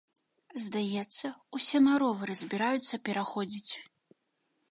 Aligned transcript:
Здаецца, 0.67 1.27
усе 1.59 1.77
на 1.87 1.93
ровары 2.03 2.33
збіраюцца 2.41 2.95
пераходзіць. 3.09 3.71